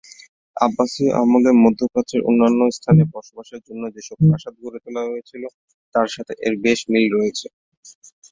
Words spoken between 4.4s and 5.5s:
গড়ে তোলা হয়েছিল